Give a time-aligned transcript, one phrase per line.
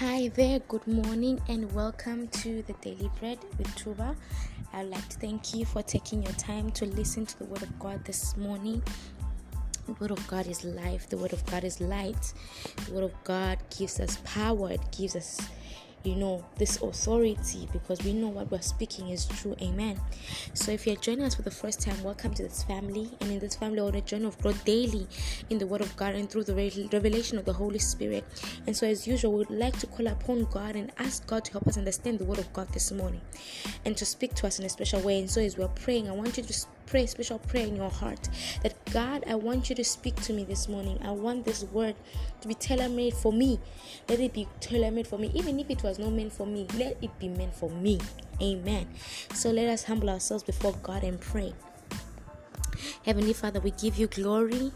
[0.00, 4.14] Hi there, good morning, and welcome to the Daily Bread with Tuba.
[4.74, 7.78] I'd like to thank you for taking your time to listen to the Word of
[7.78, 8.82] God this morning.
[9.86, 12.34] The Word of God is life, the Word of God is light,
[12.84, 15.40] the Word of God gives us power, it gives us
[16.06, 19.56] you know this authority because we know what we're speaking is true.
[19.60, 20.00] Amen.
[20.54, 23.10] So if you're joining us for the first time welcome to this family.
[23.20, 25.08] And in this family on a journey of growth daily
[25.50, 26.54] in the word of god and through the
[26.92, 28.24] revelation of the holy spirit.
[28.66, 31.66] And so as usual we'd like to call upon god and ask god to help
[31.66, 33.20] us understand the word of god this morning
[33.84, 35.18] and to speak to us in a special way.
[35.18, 38.28] And so as we're praying i want you to pray special prayer in your heart
[38.62, 40.98] that God, I want you to speak to me this morning.
[41.02, 41.96] I want this word
[42.40, 43.60] to be tailor made for me.
[44.08, 45.30] Let it be tailor made for me.
[45.34, 48.00] Even if it was not meant for me, let it be meant for me.
[48.40, 48.86] Amen.
[49.34, 51.54] So let us humble ourselves before God and pray.
[53.04, 54.72] Heavenly Father, we give you glory.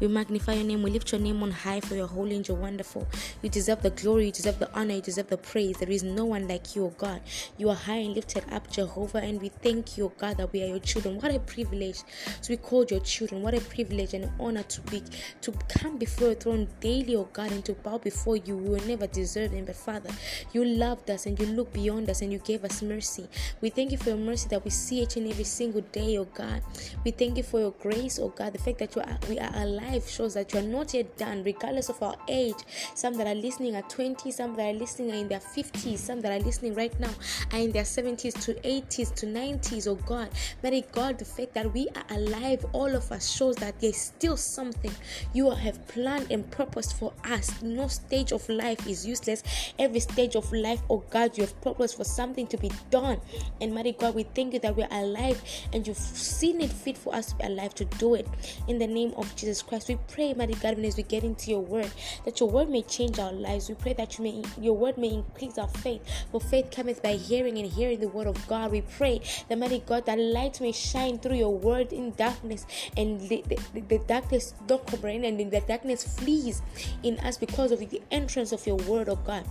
[0.00, 0.82] We magnify your name.
[0.82, 3.06] We lift your name on high for your holy and your wonderful.
[3.42, 4.26] You deserve the glory.
[4.26, 4.94] You deserve the honor.
[4.94, 5.78] You deserve the praise.
[5.78, 7.20] There is no one like you, O God.
[7.58, 9.18] You are high and lifted up, Jehovah.
[9.18, 11.20] And we thank you, O God, that we are your children.
[11.20, 12.02] What a privilege
[12.42, 13.42] to be called your children.
[13.42, 15.02] What a privilege and honor to be
[15.42, 18.56] to come before your throne daily, O God, and to bow before you.
[18.56, 20.10] We will never deserve it, but Father,
[20.52, 23.28] you loved us and you looked beyond us and you gave us mercy.
[23.60, 26.24] We thank you for your mercy that we see each and every single day, O
[26.24, 26.62] God.
[27.04, 28.52] We thank you for your grace, O God.
[28.52, 31.42] The fact that you are we are life shows that you are not yet done,
[31.44, 32.56] regardless of our age.
[32.94, 36.20] Some that are listening are 20, some that are listening are in their 50s, some
[36.20, 37.10] that are listening right now
[37.52, 39.86] are in their 70s to 80s to 90s.
[39.88, 40.30] Oh God,
[40.62, 44.36] may God, the fact that we are alive, all of us, shows that there's still
[44.36, 44.92] something
[45.32, 47.62] you have planned and purposed for us.
[47.62, 49.42] No stage of life is useless.
[49.78, 53.20] Every stage of life, oh God, you have purposed for something to be done.
[53.60, 57.14] And mighty God, we thank you that we're alive and you've seen it fit for
[57.14, 58.26] us to be alive to do it.
[58.68, 59.88] In the name of Jesus Christ.
[59.88, 61.90] We pray, mighty God, as we get into your word,
[62.24, 63.68] that your word may change our lives.
[63.68, 66.02] We pray that you may your word may increase our faith.
[66.30, 68.72] For faith cometh by hearing and hearing the word of God.
[68.72, 72.66] We pray that mighty God, that light may shine through your word in darkness,
[72.96, 76.62] and the, the, the darkness don't comprehend, and the darkness flees
[77.02, 79.44] in us because of the entrance of your word, of God.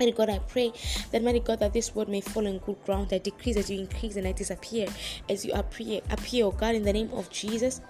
[0.00, 0.72] Mighty God, I pray
[1.12, 3.12] that, mighty God, that this word may fall on good ground.
[3.12, 4.88] I decrease as you increase and I disappear
[5.28, 7.80] as you appear, appear, oh God, in the name of Jesus.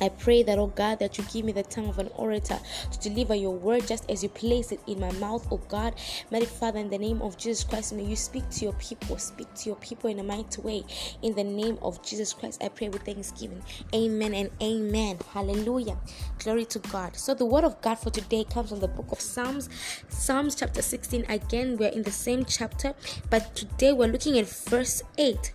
[0.00, 2.58] I pray that, oh God, that you give me the tongue of an orator
[2.90, 5.94] to deliver your word just as you place it in my mouth, oh God.
[6.30, 9.52] Mighty Father, in the name of Jesus Christ, may you speak to your people, speak
[9.54, 10.84] to your people in a mighty way.
[11.22, 13.62] In the name of Jesus Christ, I pray with thanksgiving.
[13.94, 15.18] Amen and amen.
[15.32, 15.96] Hallelujah.
[16.38, 17.16] Glory to God.
[17.16, 19.68] So, the word of God for today comes from the book of Psalms,
[20.08, 21.26] Psalms chapter 16.
[21.28, 22.94] Again, we're in the same chapter,
[23.30, 25.52] but today we're looking at verse 8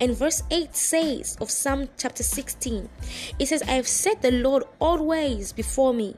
[0.00, 2.88] and verse 8 says of Psalm chapter 16,
[3.38, 6.16] it says, I have set the Lord always before me.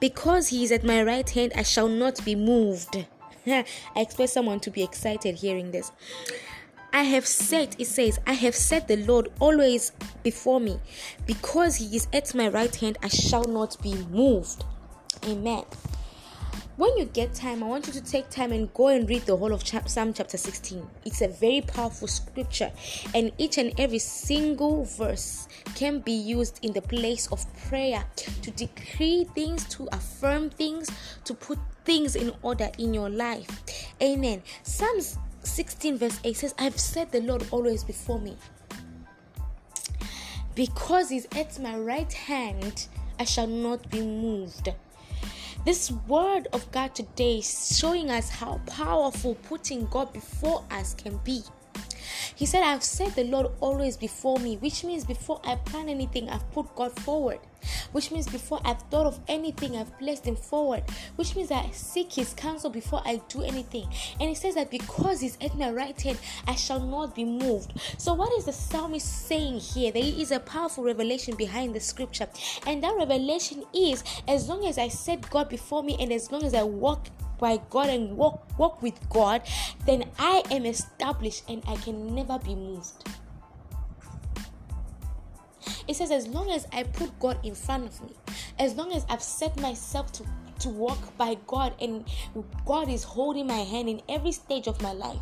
[0.00, 3.06] Because he is at my right hand, I shall not be moved.
[3.46, 3.64] I
[3.96, 5.92] expect someone to be excited hearing this.
[6.92, 10.80] I have set, it says, I have set the Lord always before me.
[11.26, 14.64] Because he is at my right hand, I shall not be moved.
[15.26, 15.64] Amen
[16.80, 19.36] when you get time, I want you to take time and go and read the
[19.36, 20.88] whole of Psalm chapter 16.
[21.04, 22.72] It's a very powerful scripture,
[23.14, 28.50] and each and every single verse can be used in the place of prayer to
[28.52, 30.88] decree things, to affirm things,
[31.24, 33.92] to put things in order in your life.
[34.02, 34.42] Amen.
[34.62, 38.38] Psalms 16, verse 8 says, I've set the Lord always before me.
[40.54, 42.86] Because he's at my right hand,
[43.18, 44.70] I shall not be moved.
[45.62, 51.18] This word of God today is showing us how powerful putting God before us can
[51.18, 51.42] be.
[52.34, 56.28] He said, I've set the Lord always before me, which means before I plan anything,
[56.28, 57.40] I've put God forward
[57.92, 60.84] which means before I've thought of anything, I've placed him forward,
[61.16, 63.88] which means I seek his counsel before I do anything.
[64.18, 67.72] And he says that because he's at my right hand, I shall not be moved.
[67.98, 69.92] So, what is the psalmist saying here?
[69.92, 72.28] There is a powerful revelation behind the scripture,
[72.66, 76.44] and that revelation is as long as I set God before me and as long
[76.44, 77.08] as I walk
[77.40, 79.42] by God and walk walk with God,
[79.86, 83.08] then I am established and I can never be moved.
[85.88, 88.14] It says, as long as I put God in front of me,
[88.58, 90.24] as long as I've set myself to
[90.60, 92.04] to walk by God and
[92.64, 95.18] God is holding my hand in every stage of my life.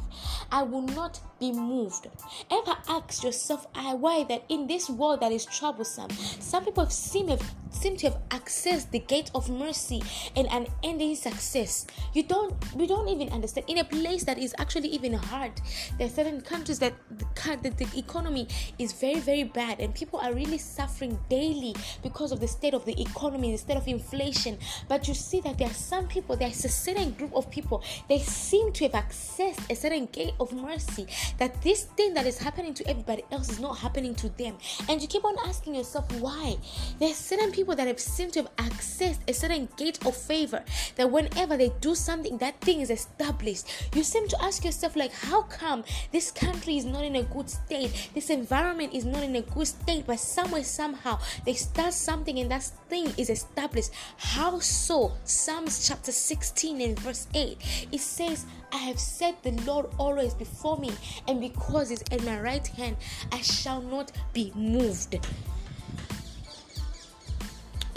[0.50, 2.08] I will not be moved.
[2.50, 7.28] Ever ask yourself why that in this world that is troublesome, some people have seen
[7.28, 10.02] have seem to have accessed the gate of mercy
[10.36, 11.86] and an ending success.
[12.14, 15.52] You don't we don't even understand in a place that is actually even hard.
[15.98, 18.48] There are certain countries that the, the economy
[18.78, 22.84] is very very bad and people are really suffering daily because of the state of
[22.84, 24.58] the economy, the state of inflation.
[24.88, 28.18] But you see that there are some people, there's a certain group of people, they
[28.18, 31.06] seem to have accessed a certain gate of mercy
[31.38, 34.56] that this thing that is happening to everybody else is not happening to them.
[34.88, 36.56] And you keep on asking yourself why.
[36.98, 40.64] There's certain people that have seemed to have accessed a certain gate of favor
[40.96, 43.66] that whenever they do something, that thing is established.
[43.94, 47.50] You seem to ask yourself, like, how come this country is not in a good
[47.50, 48.10] state?
[48.14, 52.50] This environment is not in a good state, but somewhere, somehow, they start something and
[52.50, 53.90] that thing is established.
[54.16, 55.12] How so?
[55.24, 60.78] Psalms chapter 16 and verse 8 it says, I have set the Lord always before
[60.78, 60.92] me,
[61.26, 62.96] and because He's at my right hand,
[63.32, 65.16] I shall not be moved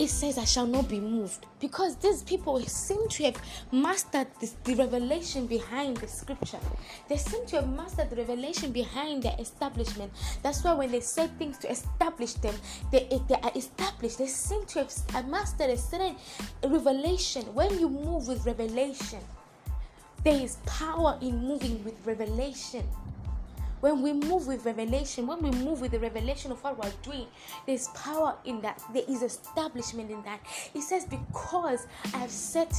[0.02, 1.46] it says, I shall not be moved.
[1.60, 3.40] Because these people seem to have
[3.72, 6.58] mastered this, the revelation behind the scripture.
[7.08, 10.12] They seem to have mastered the revelation behind their establishment.
[10.42, 12.56] That's why when they say things to establish them,
[12.92, 14.18] they, they are established.
[14.18, 16.16] They seem to have mastered a certain
[16.64, 17.44] revelation.
[17.54, 19.20] When you move with revelation,
[20.24, 22.88] there is power in moving with revelation.
[23.82, 27.28] When we move with revelation, when we move with the revelation of what we're doing,
[27.66, 28.82] there's power in that.
[28.94, 30.40] There is establishment in that.
[30.74, 32.74] It says, Because I have set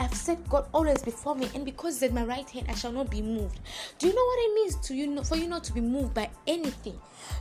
[0.00, 3.10] I've set God always before me, and because at my right hand I shall not
[3.10, 3.58] be moved.
[3.98, 6.30] Do you know what it means to you for you not to be moved by
[6.46, 6.98] anything?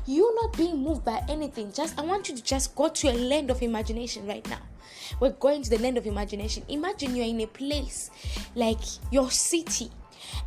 [0.08, 1.72] You not being moved by anything.
[1.72, 4.60] Just I want you to just go to a land of imagination right now.
[5.20, 6.64] We're going to the land of imagination.
[6.68, 8.10] Imagine you're in a place
[8.56, 8.80] like
[9.12, 9.92] your city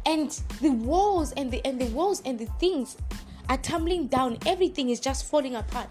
[0.06, 0.30] and
[0.60, 2.96] the walls and the and the walls and the things
[3.48, 4.38] are tumbling down.
[4.46, 5.88] Everything is just falling apart.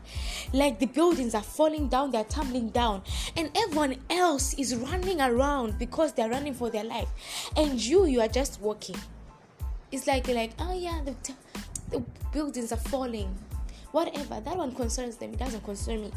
[0.53, 3.03] Like the buildings are falling down they're tumbling down.
[3.35, 7.09] And everyone else is running around because they're running for their life.
[7.57, 8.95] And you you are just walking.
[9.91, 11.15] It's like like oh yeah the,
[11.89, 13.35] the buildings are falling
[13.91, 16.11] whatever that one concerns them it doesn't concern me.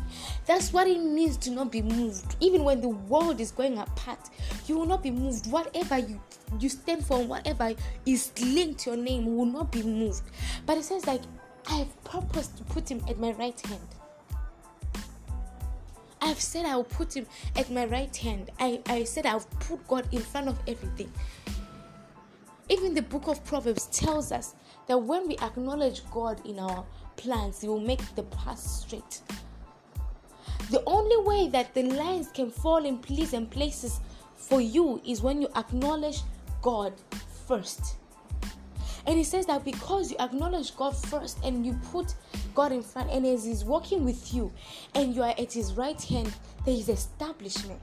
[0.47, 2.37] That's what it means to not be moved.
[2.41, 4.19] Even when the world is going apart
[4.67, 5.51] you will not be moved.
[5.51, 6.21] Whatever you
[6.59, 7.73] you stand for whatever
[8.07, 10.23] is linked to your name will not be moved.
[10.67, 11.23] But it says like
[11.69, 13.81] i have purposed to put him at my right hand.
[16.21, 17.27] I've said I will put him
[17.57, 18.51] at my right hand.
[18.61, 21.13] I, I said I'll put God in front of everything.
[22.69, 24.55] Even the book of Proverbs tells us
[24.87, 26.85] that when we acknowledge God in our
[27.17, 29.20] plans, He will make the path straight.
[30.70, 34.00] The only way that the lines can fall in pleasant places
[34.37, 36.20] for you is when you acknowledge
[36.62, 36.94] God
[37.47, 37.97] first.
[39.06, 42.14] And he says that because you acknowledge God first and you put
[42.55, 44.53] God in front, and as He's walking with you
[44.94, 46.32] and you are at His right hand,
[46.64, 47.81] there is establishment.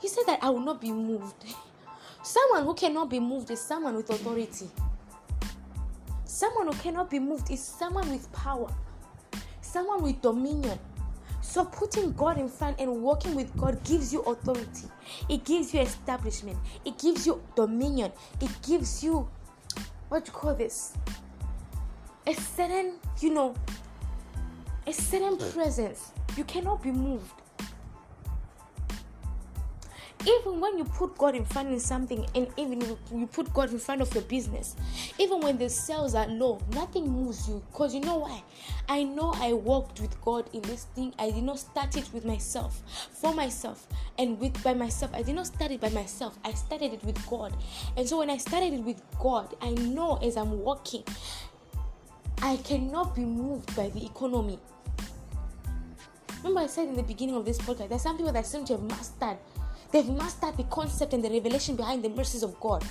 [0.00, 1.44] He said that I will not be moved.
[2.22, 4.68] Someone who cannot be moved is someone with authority.
[6.36, 8.70] Someone who cannot be moved is someone with power,
[9.62, 10.78] someone with dominion.
[11.40, 14.86] So, putting God in front and walking with God gives you authority,
[15.30, 19.26] it gives you establishment, it gives you dominion, it gives you
[20.10, 20.92] what do you call this?
[22.26, 23.54] A certain, you know,
[24.86, 26.12] a certain presence.
[26.36, 27.32] You cannot be moved
[30.26, 33.78] even when you put God in front of something, and even you put God in
[33.78, 34.74] front of your business,
[35.18, 37.62] even when the sales are low, nothing moves you.
[37.70, 38.42] Because you know why?
[38.88, 41.14] I know I walked with God in this thing.
[41.18, 43.86] I did not start it with myself, for myself,
[44.18, 45.12] and with by myself.
[45.14, 46.36] I did not start it by myself.
[46.44, 47.56] I started it with God.
[47.96, 51.04] And so when I started it with God, I know as I'm walking,
[52.42, 54.58] I cannot be moved by the economy.
[56.38, 58.74] Remember, I said in the beginning of this podcast, there's some people that seem to
[58.74, 59.38] have mastered
[59.96, 62.84] They've mastered the concept and the revelation behind the mercies of God.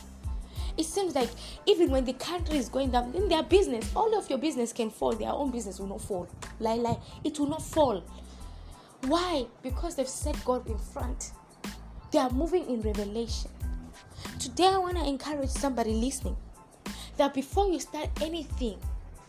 [0.76, 1.30] It seems like
[1.68, 4.90] even when the country is going down in their business, all of your business can
[4.90, 5.12] fall.
[5.12, 6.28] Their own business will not fall.
[6.60, 6.98] Lie, lie.
[7.24, 8.04] It will not fall.
[9.02, 9.46] Why?
[9.62, 11.30] Because they've set God in front.
[12.10, 13.52] They are moving in revelation.
[14.40, 16.36] Today, I want to encourage somebody listening
[17.18, 18.80] that before you start anything,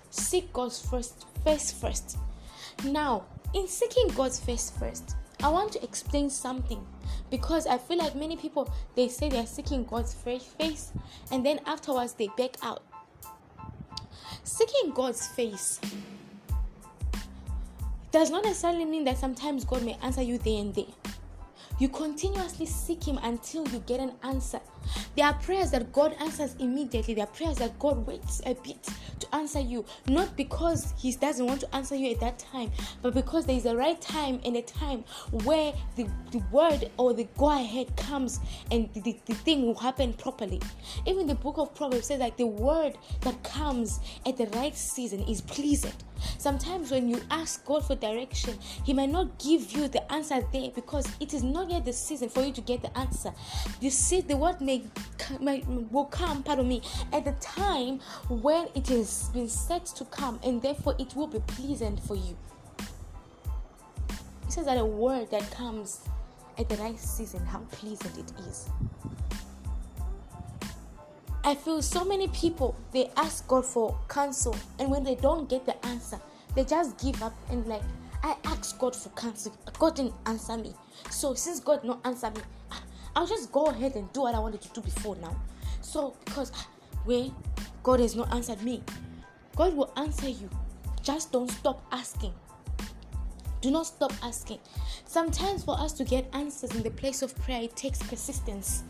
[0.08, 2.16] seek God's first face first.
[2.86, 6.84] Now, in seeking God's face first, I want to explain something
[7.30, 10.92] because I feel like many people they say they're seeking God's face
[11.30, 12.82] and then afterwards they back out.
[14.44, 15.80] Seeking God's face
[18.12, 20.86] does not necessarily mean that sometimes God may answer you there and there.
[21.78, 24.60] You continuously seek Him until you get an answer.
[25.14, 27.12] There are prayers that God answers immediately.
[27.12, 28.88] There are prayers that God waits a bit
[29.26, 32.70] to answer you, not because He doesn't want to answer you at that time,
[33.02, 35.04] but because there is a right time and a time
[35.44, 38.40] where the, the word or the go ahead comes
[38.70, 40.60] and the, the, the thing will happen properly.
[41.06, 45.20] Even the book of Proverbs says that the word that comes at the right season
[45.22, 45.92] is pleasing.
[46.38, 50.70] Sometimes when you ask God for direction, He might not give you the answer there
[50.70, 53.32] because it is not yet the season for you to get the answer.
[53.80, 54.82] You see, the word may,
[55.40, 56.82] may will come, pardon me,
[57.12, 61.40] at the time when it has been set to come, and therefore it will be
[61.40, 62.36] pleasant for you.
[64.44, 66.00] It says that a word that comes
[66.58, 68.68] at the right season, how pleasant it is.
[71.46, 75.64] I feel so many people they ask God for counsel, and when they don't get
[75.64, 76.20] the answer,
[76.56, 77.82] they just give up and like,
[78.24, 80.74] I asked God for counsel, God didn't answer me.
[81.08, 82.40] So since God not answer me,
[83.14, 85.36] I'll just go ahead and do what I wanted to do before now.
[85.82, 86.68] So because ah,
[87.04, 87.32] when
[87.84, 88.82] God has not answered me,
[89.54, 90.50] God will answer you.
[91.00, 92.34] Just don't stop asking.
[93.60, 94.58] Do not stop asking.
[95.04, 98.82] Sometimes for us to get answers in the place of prayer, it takes persistence.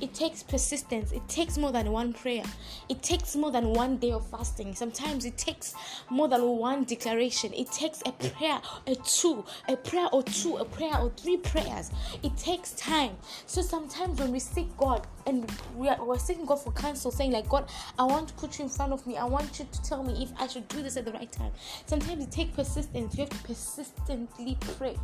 [0.00, 1.12] It takes persistence.
[1.12, 2.44] It takes more than one prayer.
[2.88, 4.74] It takes more than one day of fasting.
[4.74, 5.74] Sometimes it takes
[6.10, 7.52] more than one declaration.
[7.52, 11.90] It takes a prayer, a two, a prayer or two, a prayer or three prayers.
[12.22, 13.16] It takes time.
[13.46, 17.32] So sometimes when we seek God and we are, we're seeking God for counsel, saying
[17.32, 19.16] like, God, I want to put you in front of me.
[19.16, 21.52] I want you to tell me if I should do this at the right time.
[21.86, 23.14] Sometimes it takes persistence.
[23.14, 24.96] You have to persistently pray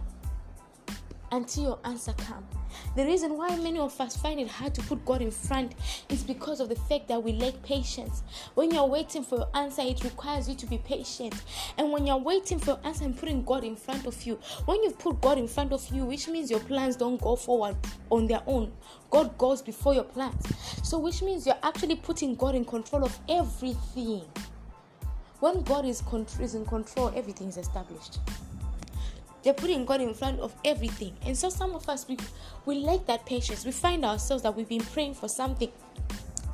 [1.32, 2.46] until your answer comes.
[2.96, 5.74] The reason why many of us find it hard to put God in front
[6.08, 8.22] is because of the fact that we lack patience.
[8.54, 11.34] When you're waiting for your answer, it requires you to be patient.
[11.78, 14.82] And when you're waiting for your answer and putting God in front of you, when
[14.82, 17.76] you've put God in front of you, which means your plans don't go forward
[18.10, 18.72] on their own,
[19.10, 20.44] God goes before your plans.
[20.82, 24.22] So, which means you're actually putting God in control of everything.
[25.40, 26.02] When God is,
[26.40, 28.18] is in control, everything is established.
[29.44, 31.14] They're putting God in front of everything.
[31.26, 32.16] And so some of us we
[32.64, 33.64] we lack that patience.
[33.64, 35.70] We find ourselves that we've been praying for something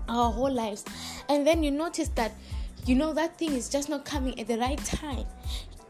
[0.08, 0.84] our whole lives.
[1.28, 2.32] And then you notice that
[2.84, 5.26] you know that thing is just not coming at the right time.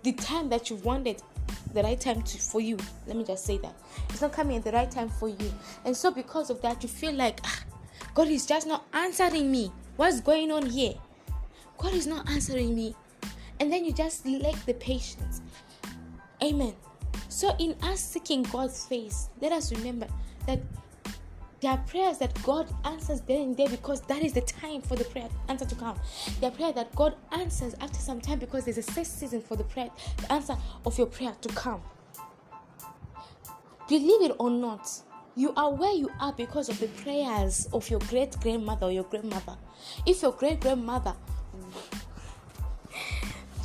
[0.02, 1.22] The time that you wanted
[1.72, 2.76] the right time to, for you.
[3.06, 3.74] Let me just say that.
[4.08, 5.52] It's not coming at the right time for you.
[5.84, 7.60] And so because of that you feel like ah,
[8.14, 9.72] God is just not answering me.
[9.96, 10.94] What's going on here?
[11.78, 12.94] God is not answering me.
[13.58, 15.40] And then you just lack the patience.
[16.42, 16.74] Amen.
[17.40, 20.06] So, in us seeking God's face, let us remember
[20.46, 20.60] that
[21.62, 24.94] there are prayers that God answers there and there because that is the time for
[24.94, 25.98] the prayer answer to come.
[26.38, 29.56] There are prayers that God answers after some time because there's a set season for
[29.56, 30.54] the prayer, the answer
[30.84, 31.80] of your prayer to come.
[33.88, 34.90] Believe it or not,
[35.34, 39.04] you are where you are because of the prayers of your great grandmother or your
[39.04, 39.56] grandmother.
[40.04, 41.14] If your great grandmother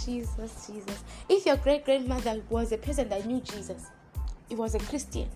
[0.05, 1.03] Jesus, Jesus.
[1.27, 3.88] If your great grandmother was a person that knew Jesus,
[4.50, 5.27] it was a Christian.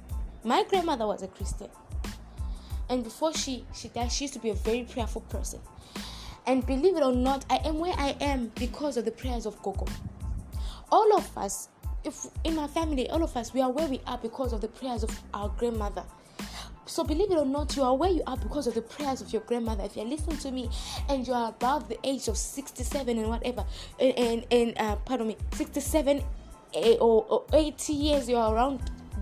[0.43, 1.69] My grandmother was a Christian.
[2.89, 5.59] And before she, she died, she used to be a very prayerful person.
[6.47, 9.61] And believe it or not, I am where I am because of the prayers of
[9.61, 9.85] Gogo.
[10.91, 11.69] All of us,
[12.03, 14.67] if in my family, all of us, we are where we are because of the
[14.67, 16.03] prayers of our grandmother.
[16.89, 19.31] So believe it or not, you are where you are because of the prayers of
[19.31, 19.83] your grandmother.
[19.83, 20.71] If you're listening to me
[21.07, 23.63] and you are above the age of 67 and whatever,
[23.99, 26.23] and and, and uh, pardon me, 67
[26.73, 28.81] eh, or, or 80 years, you are around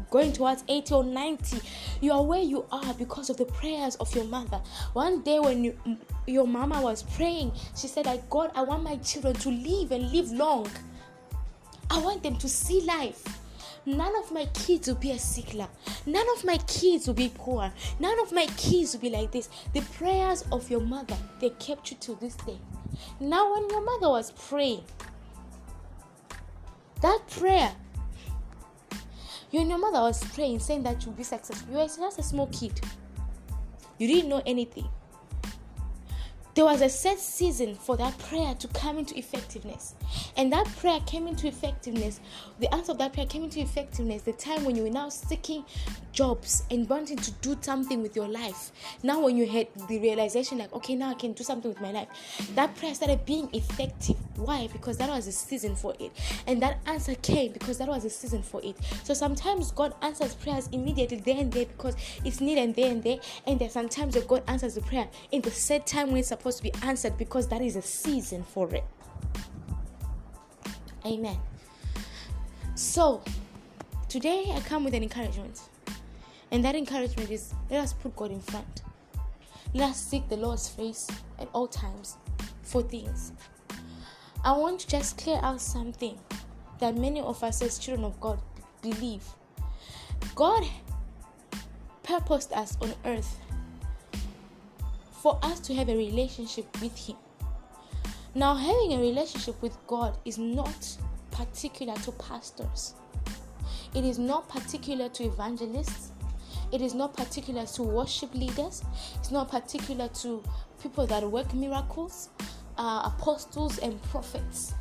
[0.10, 1.60] going towards 80 or 90
[2.00, 4.62] you are where you are because of the prayers of your mother.
[4.94, 5.78] One day when you,
[6.26, 10.10] your mama was praying she said like god i want my children to live and
[10.14, 10.70] live long.
[11.90, 13.37] I want them to see life
[13.88, 15.70] None of my kids will be a sickler.
[16.06, 17.72] None of my kids will be poor.
[18.01, 19.48] None of my kids will be like this.
[19.72, 22.58] The prayers of your mother, they kept you to this day.
[23.22, 24.84] Now, when your mother was praying,
[27.01, 27.72] that prayer,
[29.51, 31.72] you and your mother was praying, saying that you'll be successful.
[31.72, 32.82] You were just a small kid.
[34.00, 34.89] You didn't know anything
[36.58, 39.94] there was a set season for that prayer to come into effectiveness.
[40.38, 42.20] And that prayer came into effectiveness.
[42.60, 45.64] The answer of that prayer came into effectiveness the time when you were now seeking
[46.14, 48.72] jobs and wanting to do something with your life.
[49.04, 51.92] Now, when you had the realization, like, okay, now I can do something with my
[51.92, 52.08] life,
[52.56, 54.16] that prayer started being effective.
[54.36, 54.68] Why?
[54.74, 56.12] Because that was a season for it.
[56.48, 58.76] And that answer came because that was a season for it.
[59.04, 61.96] So sometimes God answers prayers immediately there and there because
[62.26, 63.20] it's needed there and there.
[63.46, 66.63] And there's sometimes God answers the prayer in the set time when it's supposed supposed
[66.63, 68.86] to be answered because that is a season for it.
[71.06, 71.38] Amen.
[72.75, 73.22] So,
[74.08, 75.62] today I come with an encouragement.
[76.51, 78.84] And that encouragement is let us put God in front.
[79.74, 82.16] Let us seek the Lord's face at all times
[82.62, 83.34] for things.
[84.46, 86.18] I want to just clear out something
[86.80, 88.39] that many of us as children of God
[88.82, 89.24] believe.
[90.34, 90.63] God
[92.04, 93.38] purposed us on earth
[95.22, 97.16] for us to have a relationship with Him.
[98.36, 100.98] Now, having a relationship with God is not
[101.32, 102.94] particular to pastors,
[103.96, 106.12] it is not particular to evangelists,
[106.72, 108.84] it is not particular to worship leaders,
[109.16, 110.44] it's not particular to
[110.82, 112.30] people that work miracles,
[112.78, 114.74] uh, apostles, and prophets.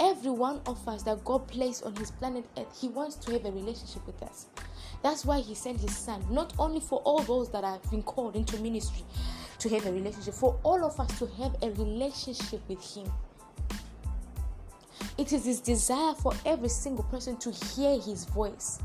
[0.00, 3.44] Every one of us that God placed on His planet Earth, He wants to have
[3.44, 4.46] a relationship with us.
[5.02, 8.34] That's why He sent His Son, not only for all those that have been called
[8.34, 9.04] into ministry
[9.62, 13.10] to have a relationship, for all of us to have a relationship with Him.
[15.16, 18.80] It is His desire for every single person to hear His voice.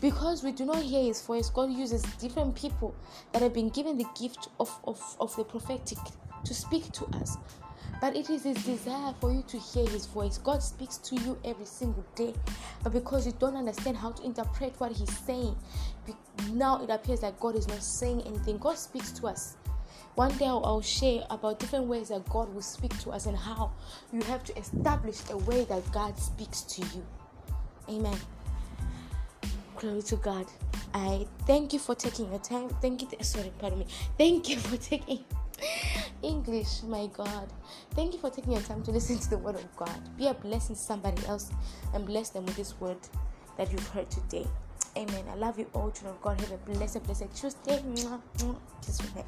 [0.00, 2.94] Because we do not hear His voice, God uses different people
[3.32, 5.98] that have been given the gift of, of, of the prophetic
[6.44, 7.36] to speak to us.
[8.02, 10.36] But it is His desire for you to hear His voice.
[10.36, 12.34] God speaks to you every single day.
[12.82, 15.54] But because you don't understand how to interpret what He's saying,
[16.50, 18.58] now it appears that God is not saying anything.
[18.58, 19.56] God speaks to us.
[20.16, 23.70] One day I'll share about different ways that God will speak to us and how
[24.12, 27.06] you have to establish a way that God speaks to you.
[27.88, 28.18] Amen.
[29.76, 30.46] Glory to God.
[30.92, 32.68] I thank you for taking your time.
[32.80, 33.08] Thank you.
[33.20, 33.86] sorry, pardon me.
[34.18, 35.24] Thank you for taking
[36.22, 37.52] English, my God.
[37.92, 40.16] Thank you for taking your time to listen to the word of God.
[40.16, 41.50] Be a blessing to somebody else
[41.94, 42.98] and bless them with this word
[43.56, 44.46] that you've heard today.
[44.96, 45.24] Amen.
[45.30, 46.40] I love you all, children of God.
[46.40, 47.82] Have a blessed, blessed Tuesday.
[48.84, 49.24] Kiss from.